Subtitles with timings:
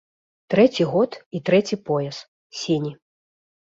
[0.53, 2.17] Трэці год і трэці пояс,
[2.65, 2.93] сіні.